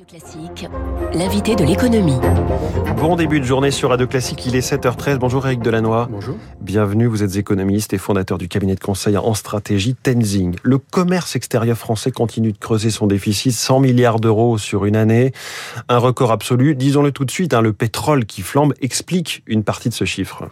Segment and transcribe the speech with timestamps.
[0.00, 0.68] Radio Classique,
[1.12, 2.16] l'invité de l'économie.
[2.96, 5.18] Bon début de journée sur Radio Classique, il est 7h13.
[5.18, 6.06] Bonjour Eric Delannoy.
[6.10, 6.36] Bonjour.
[6.60, 10.56] Bienvenue, vous êtes économiste et fondateur du cabinet de conseil en stratégie Tenzing.
[10.62, 15.32] Le commerce extérieur français continue de creuser son déficit, 100 milliards d'euros sur une année.
[15.88, 19.90] Un record absolu, disons-le tout de suite, hein, le pétrole qui flambe explique une partie
[19.90, 20.48] de ce chiffre.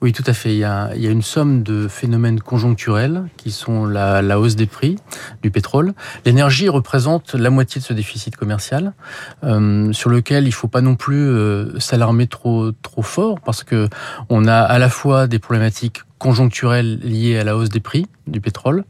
[0.00, 0.52] Oui, tout à fait.
[0.52, 4.40] Il y a, il y a une somme de phénomènes conjoncturels qui sont la, la
[4.40, 4.96] hausse des prix
[5.42, 5.94] du pétrole.
[6.24, 8.87] L'énergie représente la moitié de ce déficit commercial,
[9.44, 13.88] euh, sur lequel il faut pas non plus euh, s'alarmer trop trop fort parce que
[14.28, 18.40] on a à la fois des problématiques conjoncturelles liées à la hausse des prix du
[18.40, 18.84] pétrole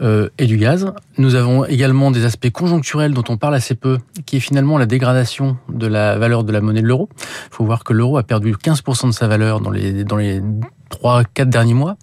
[0.00, 0.92] euh, et du gaz.
[1.18, 4.86] Nous avons également des aspects conjoncturels dont on parle assez peu, qui est finalement la
[4.86, 7.08] dégradation de la valeur de la monnaie de l'euro.
[7.20, 10.40] Il faut voir que l'euro a perdu 15% de sa valeur dans les, dans les
[10.88, 11.96] trois, quatre derniers mois.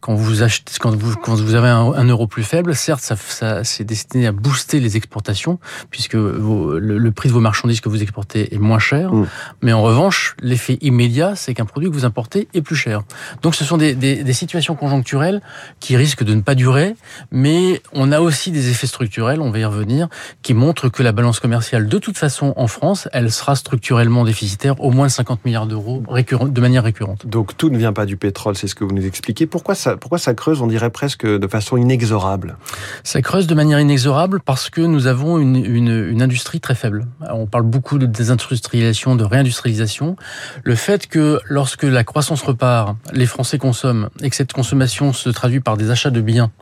[0.00, 3.16] Quand vous achetez, quand vous, quand vous avez un, un euro plus faible, certes, ça,
[3.16, 5.58] ça c'est destiné à booster les exportations,
[5.90, 9.12] puisque vos, le, le, prix de vos marchandises que vous exportez est moins cher.
[9.12, 9.26] Mmh.
[9.62, 13.02] Mais en revanche, l'effet immédiat, c'est qu'un produit que vous importez est plus cher.
[13.42, 15.40] Donc, ce sont des, des, des, situations conjoncturelles
[15.78, 16.96] qui risquent de ne pas durer,
[17.30, 20.08] mais on a aussi des effets structurels, on va y revenir,
[20.42, 24.80] qui montrent que la balance commerciale, de toute façon, en France, elle sera structurellement déficitaire,
[24.80, 27.26] au moins 50 milliards d'euros de manière récurrente.
[27.26, 29.46] Donc, tout ne vient pas du pétrole, c'est ce que vous nous expliquez.
[29.46, 32.56] Pourquoi ça, pourquoi ça creuse, on dirait presque de façon inexorable?
[33.02, 37.08] Ça creuse de manière inexorable parce que nous avons une, une, une industrie très faible.
[37.28, 40.14] On parle beaucoup de désindustrialisation, de réindustrialisation.
[40.62, 45.28] Le fait que lorsque la croissance repart, les Français consomment et que cette consommation se
[45.28, 46.52] traduit par des achats de biens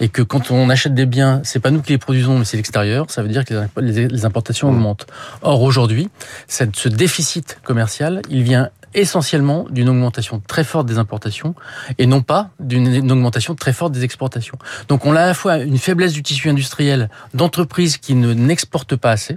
[0.00, 2.56] et que quand on achète des biens, c'est pas nous qui les produisons, mais c'est
[2.56, 4.74] l'extérieur, ça veut dire que les importations mmh.
[4.74, 5.06] augmentent.
[5.42, 6.08] Or aujourd'hui,
[6.48, 11.54] ce déficit commercial, il vient essentiellement d'une augmentation très forte des importations
[11.98, 14.58] et non pas d'une augmentation très forte des exportations.
[14.88, 18.96] Donc on a à la fois une faiblesse du tissu industriel d'entreprises qui ne n'exportent
[18.96, 19.36] pas assez,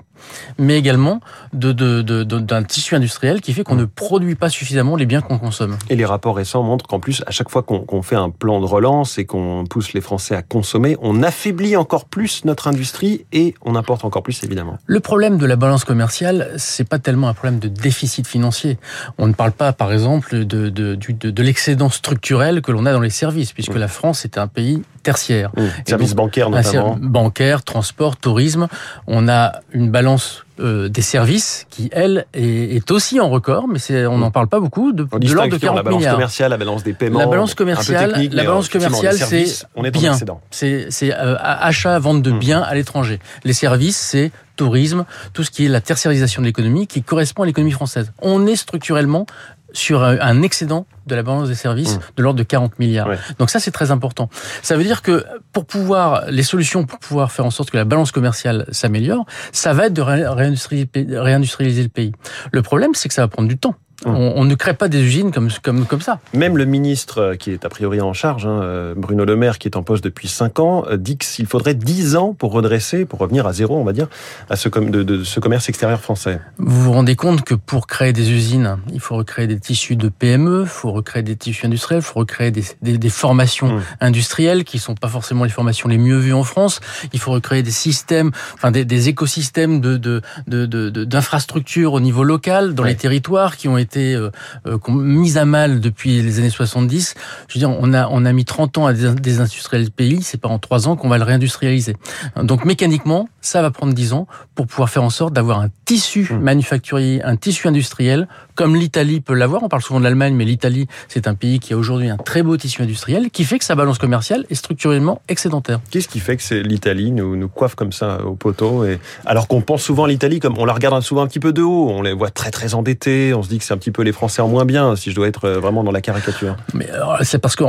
[0.58, 1.20] mais également
[1.54, 5.22] d'un de, de, de, tissu industriel qui fait qu'on ne produit pas suffisamment les biens
[5.22, 5.78] qu'on consomme.
[5.90, 8.60] Et les rapports récents montrent qu'en plus, à chaque fois qu'on qu fait un plan
[8.60, 13.26] de relance et qu'on pousse les Français à consommer, on affaiblit encore plus notre industrie
[13.32, 14.78] et on importe encore plus, évidemment.
[14.86, 18.78] Le problème de la balance commerciale, c'est pas tellement un problème de déficit financier.
[19.18, 22.94] On ne parle pas, par exemple, de, de, de, de l'excédent structurel que l'on a
[22.94, 23.80] dans les services, puisque mmh.
[23.80, 25.52] la France est un pays tertiaire.
[25.56, 25.62] Mmh.
[25.88, 26.98] Services bancaires notamment.
[27.00, 28.68] Bancaire, transport, tourisme.
[29.08, 33.80] On a une balance euh, des services qui, elle, est, est, aussi en record, mais
[33.80, 36.14] c'est, on n'en parle pas beaucoup, de, de l'ordre de 40 la balance milliards.
[36.14, 37.20] commerciale, la balance des paiements.
[37.20, 40.16] La balance commerciale, technique, la balance commerciale, c'est on est bien.
[40.52, 42.40] C'est, c'est euh, achat, vente de mmh.
[42.40, 43.20] biens à l'étranger.
[43.44, 47.46] Les services, c'est tourisme, tout ce qui est la tertiarisation de l'économie, qui correspond à
[47.48, 48.12] l'économie française.
[48.22, 49.26] On est structurellement
[49.74, 52.00] sur un excédent de la balance des services mmh.
[52.16, 53.08] de l'ordre de 40 milliards.
[53.08, 53.18] Ouais.
[53.40, 54.30] Donc ça, c'est très important.
[54.62, 57.86] Ça veut dire que pour pouvoir, les solutions pour pouvoir faire en sorte que la
[57.86, 62.14] balance commerciale s'améliore, ça va être de réindustrialiser le pays.
[62.52, 63.76] Le problème, c'est que ça va prendre du temps.
[64.06, 66.20] On, on, ne crée pas des usines comme, comme, comme ça.
[66.34, 69.60] Même le ministre euh, qui est a priori en charge, hein, euh, Bruno Le Maire,
[69.60, 73.06] qui est en poste depuis 5 ans, euh, dit qu'il faudrait 10 ans pour redresser,
[73.06, 74.08] pour revenir à zéro, on va dire,
[74.50, 76.40] à ce, de, de ce commerce extérieur français.
[76.58, 80.10] Vous vous rendez compte que pour créer des usines, il faut recréer des tissus de
[80.10, 83.82] PME, il faut recréer des tissus industriels, il faut recréer des, des, des formations mmh.
[84.02, 86.80] industrielles qui sont pas forcément les formations les mieux vues en France.
[87.14, 92.24] Il faut recréer des systèmes, enfin des, des écosystèmes de, de, de, d'infrastructures au niveau
[92.24, 92.90] local, dans ouais.
[92.90, 94.30] les territoires qui ont été été euh,
[94.68, 97.16] euh, mise à mal depuis les années 70.
[97.48, 100.40] Je veux dire, on a, on a mis 30 ans à désindustrialiser le pays, c'est
[100.40, 101.96] pas en 3 ans qu'on va le réindustrialiser.
[102.42, 106.28] Donc mécaniquement, ça va prendre 10 ans pour pouvoir faire en sorte d'avoir un tissu
[106.30, 106.38] mmh.
[106.40, 109.64] manufacturier, un tissu industriel, comme l'Italie peut l'avoir.
[109.64, 112.44] On parle souvent de l'Allemagne, mais l'Italie, c'est un pays qui a aujourd'hui un très
[112.44, 115.80] beau tissu industriel, qui fait que sa balance commerciale est structurellement excédentaire.
[115.92, 119.62] Qu'est-ce qui fait que l'Italie nous, nous coiffe comme ça au poteau et Alors qu'on
[119.62, 122.14] pense souvent l'Italie comme on la regarde souvent un petit peu de haut, on les
[122.14, 124.48] voit très très endettés, on se dit que c'est un petit peu les Français en
[124.48, 126.56] moins bien, si je dois être vraiment dans la caricature.
[126.74, 126.88] Mais
[127.22, 127.66] c'est parce qu'on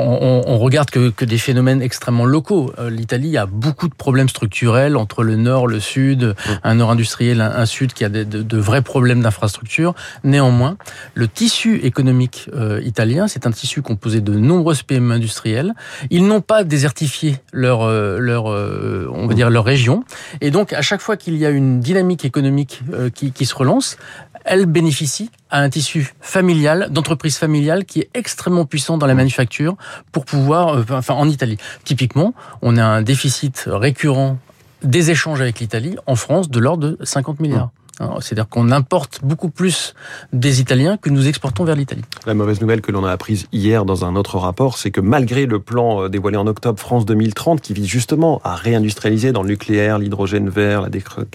[0.46, 2.72] on regarde que, que, des phénomènes extrêmement locaux.
[2.78, 6.52] Euh, L'Italie a beaucoup de problèmes structurels entre le nord, le sud, mmh.
[6.62, 9.94] un nord industriel, un, sud qui a de, de, de vrais problèmes d'infrastructure.
[10.22, 10.76] Néanmoins,
[11.14, 15.74] le tissu économique euh, italien, c'est un tissu composé de nombreuses PME industrielles.
[16.10, 20.04] Ils n'ont pas désertifié leur, euh, leur, euh, on va dire leur région,
[20.40, 22.82] et donc à chaque fois qu'il y a une dynamique économique
[23.14, 23.96] qui, qui se relance,
[24.44, 29.76] elle bénéficie à un tissu familial, d'entreprise familiale qui est extrêmement puissant dans la manufacture
[30.12, 31.56] pour pouvoir, enfin en Italie.
[31.84, 34.38] Typiquement, on a un déficit récurrent
[34.84, 37.70] des échanges avec l'Italie en France de l'ordre de 50 milliards.
[38.20, 39.94] C'est-à-dire qu'on importe beaucoup plus
[40.32, 42.02] des Italiens que nous exportons vers l'Italie.
[42.26, 45.46] La mauvaise nouvelle que l'on a apprise hier dans un autre rapport, c'est que malgré
[45.46, 49.48] le plan euh, dévoilé en octobre France 2030, qui vise justement à réindustrialiser dans le
[49.48, 50.88] nucléaire, l'hydrogène vert, la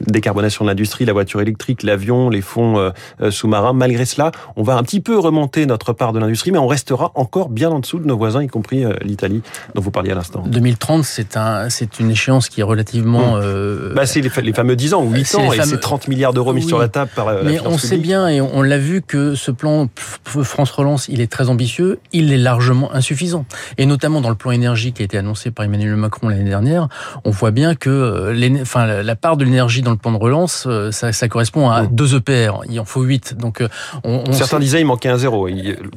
[0.08, 2.90] décarbonation de l'industrie, la voiture électrique, l'avion, les fonds euh,
[3.22, 6.58] euh, sous-marins, malgré cela, on va un petit peu remonter notre part de l'industrie, mais
[6.58, 9.42] on restera encore bien en dessous de nos voisins, y compris l'Italie,
[9.76, 10.44] dont vous parliez à l'instant.
[10.46, 13.38] 2030, c'est un, c'est une échéance qui est relativement.
[13.38, 13.94] Mmh.
[13.96, 16.64] Bah, c'est les, fameux 10 ans ou 8 ans, et c'est 30 milliards d'euros mis
[16.64, 17.34] sur la table par.
[17.34, 19.88] La mais on sait bien et on, l'a vu que ce plan
[20.24, 23.46] France Relance, il est très ambitieux, il est largement insuffisant.
[23.78, 26.88] Et notamment dans le plan énergie qui a été annoncé par Emmanuel Macron l'année dernière,
[27.26, 30.66] on voit bien que euh, enfin, la part de l'énergie dans le plan de relance,
[30.68, 32.62] euh, ça, ça correspond à 2 EPR.
[32.70, 33.38] Il en faut 8.
[33.38, 33.68] Donc, euh,
[34.04, 35.48] on, Certains disaient il manquait un zéro.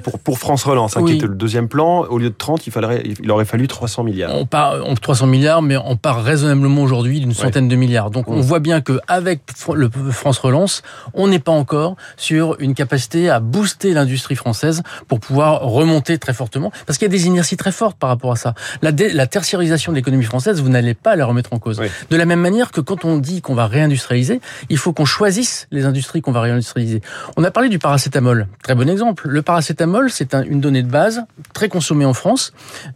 [0.03, 3.31] Pour, pour France Relance, hein, qui était le deuxième plan, au lieu de 30, il,
[3.31, 4.35] aurait fallu 300 milliards.
[4.35, 8.11] On part, on, 300 milliards, mais on part raisonnablement aujourd'hui d'une centaine de milliards.
[8.11, 9.41] Donc on voit bien qu'avec
[9.75, 10.83] le France Relance,
[11.15, 16.35] on n'est pas encore sur une capacité à booster l'industrie française pour pouvoir remonter très
[16.35, 18.55] fortement, parce qu'il y a des inerties très fortes par rapport à ça.
[18.83, 21.81] La, la tertiarisation de l'économie française, vous n'allez pas la remettre en cause.
[22.11, 25.69] De la même manière que quand on dit qu'on va réindustrialiser, il faut qu'on choisisse
[25.71, 27.01] les industries qu'on va réindustrialiser.
[27.37, 29.29] On a parlé du paracétamol, très bon exemple.
[29.29, 31.25] Le paracétamol, c'est une donnée de base
[31.55, 32.53] très consommée en France.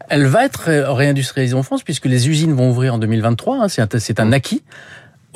[0.09, 3.65] Elle va être réindustrialisée en France puisque les usines vont ouvrir en 2023.
[3.65, 4.63] Hein, c'est un acquis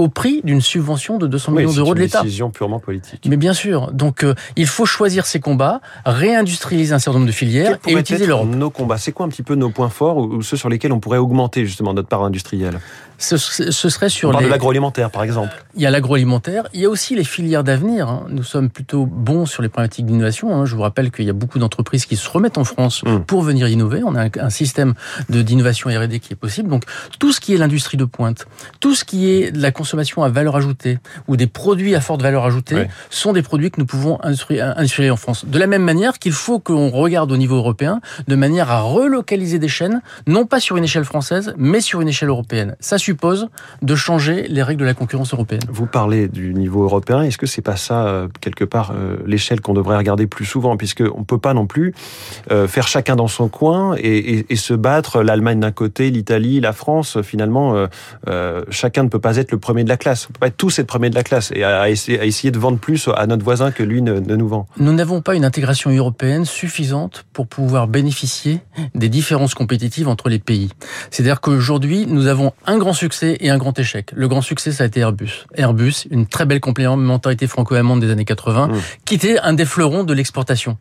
[0.00, 2.20] au prix d'une subvention de 200 millions d'euros de l'État.
[2.20, 3.26] C'est une décision purement politique.
[3.28, 3.92] Mais bien sûr.
[3.92, 8.26] Donc, euh, il faut choisir ses combats, réindustrialiser un certain nombre de filières et utiliser
[8.26, 8.48] l'Europe.
[8.48, 11.00] Nos combats, c'est quoi un petit peu nos points forts ou ceux sur lesquels on
[11.00, 12.80] pourrait augmenter justement notre part industrielle?
[13.20, 15.52] Ce, serait sur on parle de l'agroalimentaire, par exemple.
[15.74, 16.64] Il y a l'agroalimentaire.
[16.72, 18.08] Il y a aussi les filières d'avenir.
[18.08, 18.24] Hein.
[18.28, 20.54] Nous sommes plutôt bons sur les problématiques d'innovation.
[20.54, 20.64] Hein.
[20.64, 23.20] Je vous rappelle qu'il y a beaucoup d'entreprises qui se remettent en France hmm.
[23.20, 24.02] pour venir innover.
[24.04, 24.94] On a un, système
[25.28, 26.68] d'innovation R&D qui est possible.
[26.68, 26.84] Donc,
[27.18, 28.46] tout ce qui est l'industrie de pointe,
[28.80, 32.22] tout ce qui est de la consommation à valeur ajoutée ou des produits à forte
[32.22, 35.44] valeur ajoutée sont des produits que nous pouvons industrialiser en France.
[35.44, 39.58] De la même manière qu'il faut qu'on regarde au niveau européen de manière à relocaliser
[39.58, 42.76] des chaînes, non pas sur une échelle française, mais sur une échelle européenne.
[42.80, 43.48] Ça suppose
[43.82, 45.62] de changer les règles de la concurrence européenne.
[45.68, 47.22] Vous parlez du niveau européen.
[47.22, 50.76] Est-ce que c'est pas ça, euh, quelque part, euh, l'échelle qu'on devrait regarder plus souvent?
[50.76, 51.92] Puisqu'on ne peut pas non plus
[52.52, 57.22] euh, faire chacun dans son coin et, se battre, l'Allemagne d'un côté, l'Italie, la France,
[57.22, 57.74] finalement,
[58.68, 60.26] chacun ne peut pas être le premier de la classe.
[60.26, 62.58] On ne peut pas être tous être premier de la classe et à, essayer, de
[62.58, 64.66] vendre plus à notre voisin que lui ne, ne nous vend.
[64.76, 68.60] Nous n'avons pas une intégration européenne suffisante pour pouvoir bénéficier
[68.94, 70.68] des différences compétitives entre les pays.
[71.10, 74.10] C'est-à-dire qu'aujourd'hui, nous avons un grand succès et un grand échec.
[74.14, 75.46] Le grand succès, ça a été Airbus.
[75.54, 78.72] Airbus, une très belle complémentarité franco-allemande des années 80, mmh.
[79.04, 80.76] qui était un des fleurons de l'exportation.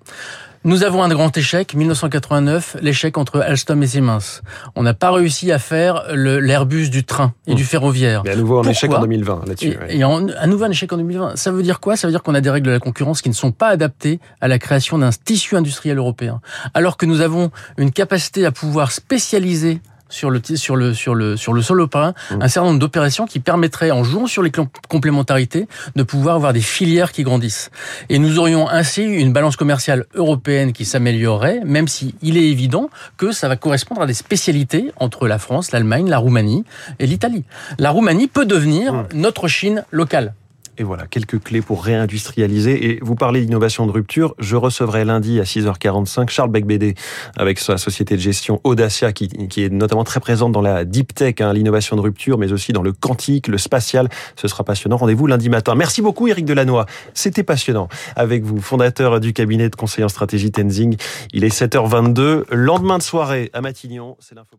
[0.66, 4.42] Nous avons un grand échec, 1989, l'échec entre Alstom et Siemens.
[4.76, 7.66] On n'a pas réussi à faire l'Airbus du train et du mmh.
[7.66, 8.22] ferroviaire.
[8.26, 9.78] Mais à nouveau un échec en 2020 là-dessus.
[9.88, 11.38] Et, à nouveau un échec en 2020.
[11.38, 11.96] Ça veut dire quoi?
[11.96, 14.20] Ça veut dire qu'on a des règles de la concurrence qui ne sont pas adaptées
[14.42, 16.42] à la création d'un tissu industriel européen.
[16.74, 21.38] Alors que nous avons une capacité à pouvoir spécialiser sur le sur le sur le
[21.38, 22.42] sur le sol européen mmh.
[22.42, 24.52] un certain nombre d'opérations qui permettraient en jouant sur les
[24.90, 27.72] complémentarités de pouvoir avoir des filières qui grandissent
[28.10, 32.90] et nous aurions ainsi une balance commerciale européenne qui s'améliorerait même si il est évident
[33.18, 36.66] que ça va correspondre à des spécialités entre la France, l'Allemagne, la Roumanie
[37.00, 37.44] et l'Italie.
[37.78, 39.08] La Roumanie peut devenir mmh.
[39.14, 40.34] notre Chine locale.
[40.80, 42.92] Et voilà, quelques clés pour réindustrialiser.
[42.92, 44.34] Et vous parlez d'innovation de rupture.
[44.40, 46.96] Je recevrai lundi à 6h45 Charles Becbédé
[47.36, 49.26] avec sa société de gestion Audacia qui,
[49.58, 52.82] est notamment très présente dans la deep tech, hein, l'innovation de rupture, mais aussi dans
[52.82, 54.08] le quantique, le spatial.
[54.38, 54.96] Ce sera passionnant.
[54.96, 55.76] Rendez-vous lundi matin.
[55.76, 56.86] Merci beaucoup Eric Delannoy.
[57.14, 60.96] C'était passionnant avec vous, fondateur du cabinet de conseil en stratégie Tenzing.
[61.34, 62.46] Il est 7h22.
[62.52, 64.56] Lendemain de soirée à Matignon, c'est l'info